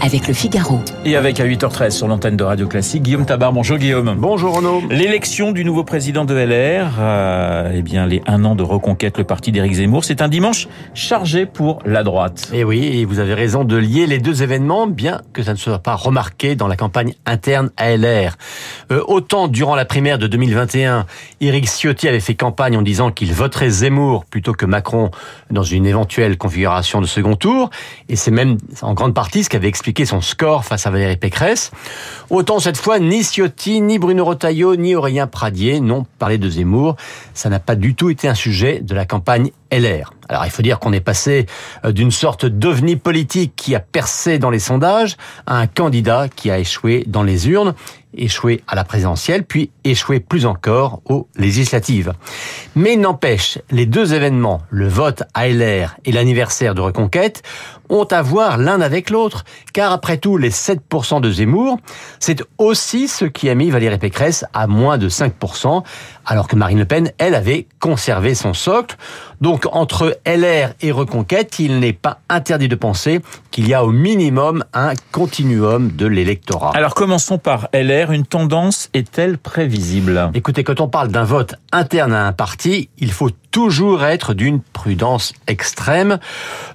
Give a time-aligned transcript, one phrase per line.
[0.00, 0.80] avec le Figaro.
[1.04, 3.52] Et avec à 8h13 sur l'antenne de Radio Classique, Guillaume Tabar.
[3.52, 4.14] Bonjour Guillaume.
[4.18, 4.82] Bonjour Renaud.
[4.90, 9.24] L'élection du nouveau président de LR, euh, eh bien les un an de reconquête, le
[9.24, 12.50] parti d'Éric Zemmour, c'est un dimanche chargé pour la droite.
[12.52, 15.58] Et oui, et vous avez raison de lier les deux événements, bien que ça ne
[15.58, 18.36] soit pas remarqué dans la campagne interne à LR.
[18.90, 21.06] Euh, autant durant la primaire de 2021,
[21.40, 25.10] Éric Ciotti avait fait campagne en disant qu'il voterait Zemmour plutôt que Macron
[25.50, 27.70] dans une éventuelle configuration de second tour,
[28.08, 31.70] et c'est même en grande partie ce qu'avait expliqué son score face à Valérie Pécresse.
[32.30, 36.96] Autant cette fois, ni Ciotti, ni Bruno Rotaillot, ni Aurélien Pradier n'ont parlé de Zemmour.
[37.34, 40.15] Ça n'a pas du tout été un sujet de la campagne LR.
[40.28, 41.46] Alors il faut dire qu'on est passé
[41.84, 45.16] euh, d'une sorte d'ovni politique qui a percé dans les sondages
[45.46, 47.74] à un candidat qui a échoué dans les urnes,
[48.16, 52.12] échoué à la présidentielle, puis échoué plus encore aux législatives.
[52.74, 57.42] Mais n'empêche, les deux événements, le vote à LR et l'anniversaire de Reconquête,
[57.88, 61.78] ont à voir l'un avec l'autre, car après tout, les 7% de Zemmour,
[62.18, 65.84] c'est aussi ce qui a mis Valérie Pécresse à moins de 5%,
[66.24, 68.96] alors que Marine Le Pen, elle, avait conservé son socle.
[69.40, 73.90] Donc entre LR et Reconquête, il n'est pas interdit de penser qu'il y a au
[73.90, 76.72] minimum un continuum de l'électorat.
[76.74, 78.12] Alors commençons par LR.
[78.12, 80.30] Une tendance est-elle prévisible?
[80.34, 84.60] Écoutez, quand on parle d'un vote interne à un parti, il faut toujours être d'une
[84.60, 86.18] prudence extrême.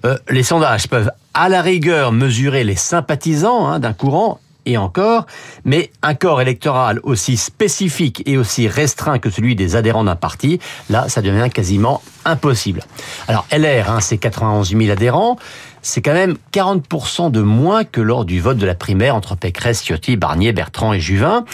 [0.06, 5.26] Euh, les sondages peuvent à la rigueur mesurer les sympathisants hein, d'un courant et encore,
[5.66, 10.60] mais un corps électoral aussi spécifique et aussi restreint que celui des adhérents d'un parti,
[10.90, 12.84] là, ça devient quasiment impossible.
[13.28, 15.38] Alors LR, hein, c'est 91 000 adhérents,
[15.82, 19.84] c'est quand même 40% de moins que lors du vote de la primaire entre Pécresse,
[19.84, 21.46] Ciotti, Barnier, Bertrand et Juvin.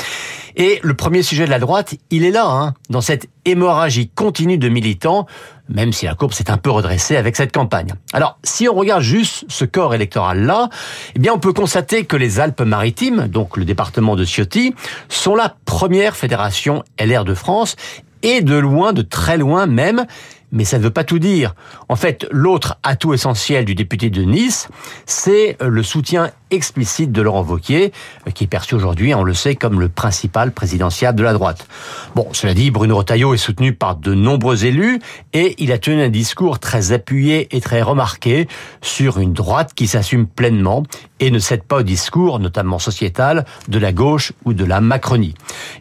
[0.59, 4.57] Et le premier sujet de la droite, il est là, hein, dans cette hémorragie continue
[4.57, 5.27] de militants,
[5.69, 7.93] même si la courbe s'est un peu redressée avec cette campagne.
[8.11, 10.69] Alors, si on regarde juste ce corps électoral-là,
[11.13, 14.73] eh bien, on peut constater que les Alpes-Maritimes, donc le département de Ciotti,
[15.09, 17.75] sont la première fédération LR de France
[18.23, 20.07] et de loin, de très loin même,
[20.51, 21.53] mais ça ne veut pas tout dire.
[21.87, 24.69] En fait, l'autre atout essentiel du député de Nice,
[25.05, 27.91] c'est le soutien explicite de Laurent Wauquiez,
[28.33, 31.67] qui est perçu aujourd'hui, on le sait, comme le principal présidentiel de la droite.
[32.15, 34.99] Bon, cela dit, Bruno Retailleau est soutenu par de nombreux élus
[35.33, 38.47] et il a tenu un discours très appuyé et très remarqué
[38.81, 40.83] sur une droite qui s'assume pleinement
[41.19, 45.33] et ne cède pas au discours, notamment sociétal, de la gauche ou de la Macronie.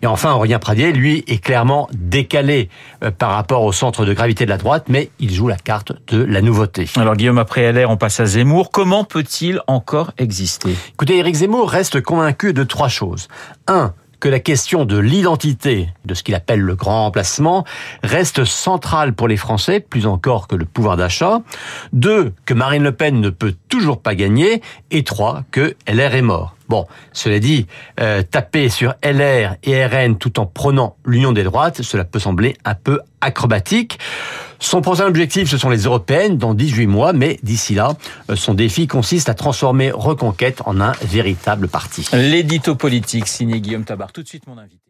[0.02, 2.70] Et enfin, Aurélien Pradier, lui, est clairement décalé
[3.04, 5.92] euh, par rapport au centre de gravité de la droite, mais il joue la carte
[6.08, 6.88] de la nouveauté.
[6.96, 8.70] Alors Guillaume, après LR, on passe à Zemmour.
[8.70, 10.55] Comment peut-il encore exister?
[10.92, 13.28] Écoutez, Éric Zemmour reste convaincu de trois choses.
[13.66, 17.64] Un, que la question de l'identité, de ce qu'il appelle le grand remplacement,
[18.02, 21.40] reste centrale pour les Français, plus encore que le pouvoir d'achat.
[21.92, 24.62] Deux, que Marine Le Pen ne peut toujours pas gagner.
[24.90, 26.56] Et trois, que LR est mort.
[26.68, 27.66] Bon, cela dit,
[28.00, 32.56] euh, taper sur LR et RN tout en prenant l'union des droites, cela peut sembler
[32.64, 33.98] un peu acrobatique.
[34.58, 37.94] Son prochain objectif, ce sont les européennes dans 18 mois, mais d'ici là,
[38.30, 42.08] euh, son défi consiste à transformer Reconquête en un véritable parti.
[42.12, 44.12] L'édito politique signé Guillaume Tabar.
[44.12, 44.86] Tout de suite, mon invité.